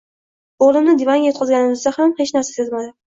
O`g`limni 0.67 0.95
divanga 1.01 1.29
yotqizganimizda 1.29 1.93
ham 1.99 2.17
hech 2.23 2.33
narsani 2.39 2.59
sezmadi 2.63 2.91